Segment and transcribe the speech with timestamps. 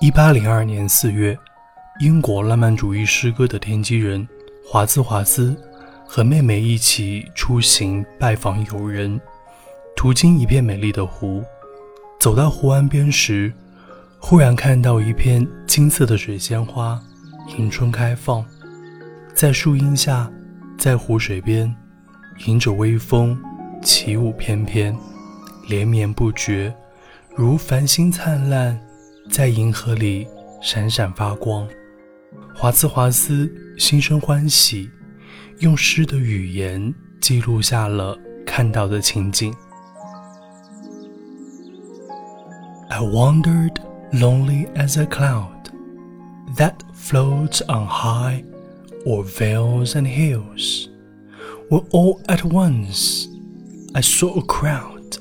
[0.00, 1.38] 一八零二年四月，
[2.00, 4.26] 英国浪漫主义诗歌的奠基人
[4.64, 5.54] 华兹华斯
[6.06, 9.20] 和妹妹一起出行拜访友人，
[9.94, 11.44] 途经一片美丽的湖。
[12.18, 13.52] 走到湖岸边时，
[14.18, 16.98] 忽然看到一片金色的水仙花
[17.58, 18.44] 迎春开放，
[19.34, 20.30] 在树荫下，
[20.80, 21.76] 在湖水边，
[22.46, 23.38] 迎着微风
[23.82, 24.96] 起舞翩翩，
[25.68, 26.74] 连绵不绝，
[27.36, 28.80] 如繁星灿烂。
[29.30, 30.26] 在银河里
[30.62, 31.68] 闪闪发光，
[32.54, 34.90] 华兹华斯心生欢喜，
[35.58, 39.54] 用诗的语言记录下了看到的情景。
[42.88, 43.76] I wandered
[44.12, 45.68] lonely as a cloud
[46.56, 48.42] that floats on high
[49.06, 50.88] o'er vales and hills,
[51.68, 53.28] where all at once
[53.94, 55.18] I saw a crowd,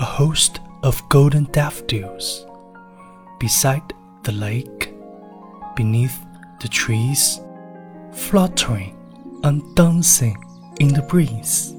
[0.00, 2.46] a host of golden daffodils
[3.38, 3.82] beside
[4.24, 4.94] the lake,
[5.76, 6.18] beneath
[6.60, 7.40] the trees,
[8.12, 8.96] fluttering
[9.42, 10.36] and dancing
[10.80, 11.74] in the breeze.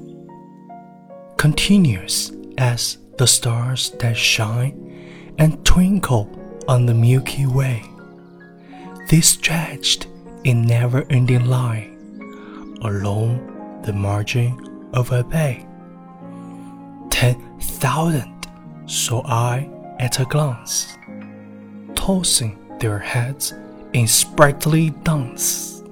[1.36, 6.30] Continuous as the stars that shine and twinkle
[6.68, 7.82] on the Milky Way,
[9.10, 10.06] they stretched
[10.46, 11.90] in never ending line
[12.82, 15.66] along the margin of a bay.
[17.10, 18.46] Ten thousand
[18.86, 20.96] saw I at a glance
[21.96, 23.54] tossing their heads
[23.92, 25.82] in sprightly dance.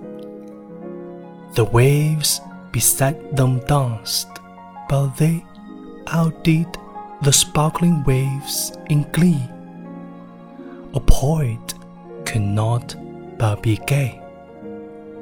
[1.57, 4.29] The waves beside them danced,
[4.89, 5.45] but they
[6.07, 6.69] outdid
[7.23, 9.43] the sparkling waves in glee.
[10.95, 11.75] A poet
[12.25, 12.95] could not
[13.37, 14.24] but be gay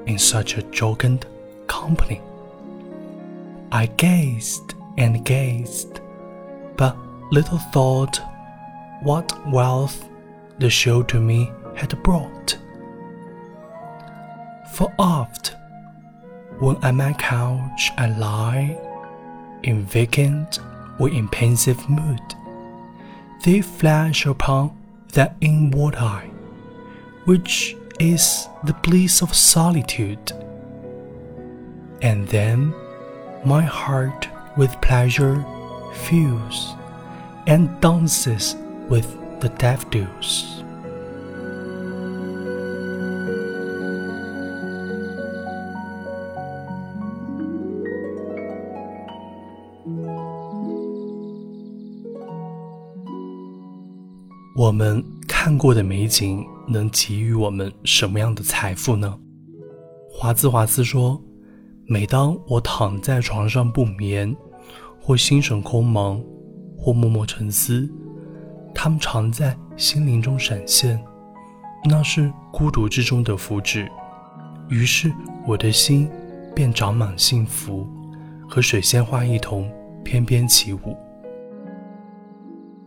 [0.06, 1.24] in such a jocund
[1.66, 2.20] company.
[3.70, 6.00] I gazed and gazed,
[6.76, 6.96] but
[7.30, 8.20] little thought
[9.02, 10.08] what wealth
[10.58, 12.58] the show to me had brought.
[14.72, 15.54] For oft,
[16.58, 18.78] when at my couch I lie,
[19.62, 20.58] in vacant
[20.98, 22.20] or in pensive mood,
[23.44, 24.76] they flash upon
[25.14, 26.30] that inward eye,
[27.24, 30.32] which is the bliss of solitude.
[32.02, 32.74] And then
[33.44, 35.44] my heart with pleasure
[36.06, 36.74] fills
[37.46, 38.56] and dances
[38.88, 39.06] with
[39.40, 40.62] The daffodils。
[55.44, 59.18] 看过的美景能给予我们什么样的财富呢？
[60.08, 61.20] 华兹华斯说
[61.84, 64.36] ：“每当我躺在床上不眠，
[65.00, 66.22] 或心神空茫，
[66.78, 67.90] 或默默沉思。”
[68.72, 70.96] 他们常在心灵中闪现，
[71.90, 73.88] 那是孤独之中的福祉。
[74.68, 75.12] 于是
[75.44, 76.08] 我的心
[76.54, 77.84] 便长满幸福，
[78.48, 79.68] 和水仙花一同
[80.04, 80.96] 翩翩起舞。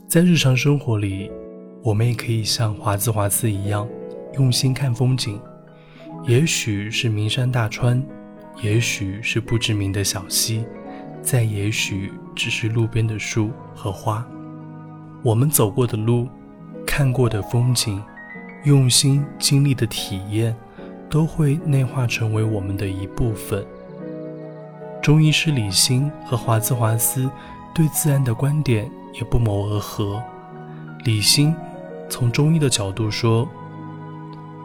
[0.07, 1.29] 在日常生活里，
[1.85, 3.88] 我们也可以像华兹华斯一样，
[4.40, 5.40] 用心看风景。
[6.25, 8.03] 也许是名山大川，
[8.59, 10.66] 也许是不知名的小溪，
[11.22, 14.25] 再也许只是路边的树和花。
[15.22, 16.28] 我们走过的路，
[16.88, 18.02] 看过的风景，
[18.63, 20.56] 用心经历的体验，
[21.07, 23.63] 都会内化成为我们的一部分。
[25.03, 27.29] 中医师李欣和华兹华斯
[27.75, 30.19] 对自然的观点也不谋而合。
[31.03, 31.56] 李欣
[32.09, 33.47] 从中医的角度说：“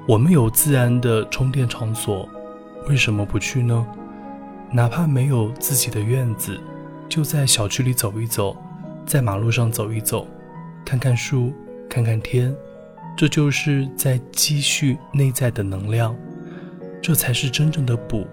[0.07, 2.29] 我们有自然的充电场所，
[2.89, 3.87] 为什么不去呢？
[4.73, 6.59] 哪怕没有自己的院子，
[7.09, 8.57] 就在小区里走一走，
[9.05, 10.27] 在马路上走一走。”
[10.85, 11.53] 看看树，
[11.89, 12.55] 看看天，
[13.17, 16.17] 这就是在积蓄内在的能量，
[17.03, 18.27] 这才是真正的补，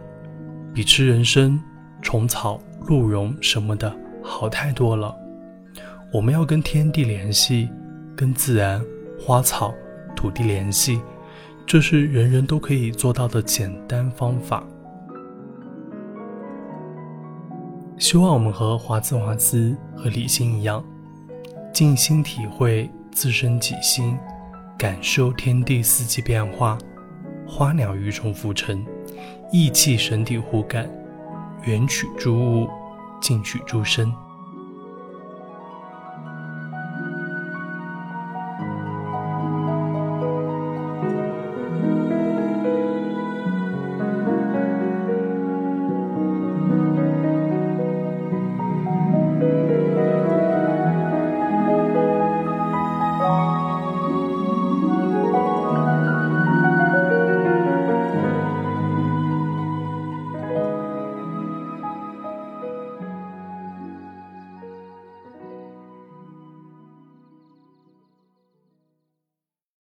[0.74, 1.60] 比吃人参、
[2.01, 3.94] 虫草、鹿茸什么的
[4.24, 5.13] 好太多了。
[6.13, 7.69] 我们要跟天地联系，
[8.15, 8.81] 跟自然、
[9.19, 9.74] 花草、
[10.16, 11.02] 土地联系，
[11.66, 14.64] 这是人人都可以做到的简单方法。
[17.98, 20.84] 希望我们和华兹华斯和李欣一样。
[21.74, 24.18] 静心体会自身己心，
[24.78, 26.78] 感受天地四季变化，
[27.48, 28.84] 花鸟鱼虫浮沉，
[29.52, 30.90] 意气神体互感，
[31.66, 32.68] 缘取诸物，
[33.22, 34.12] 静取诸身。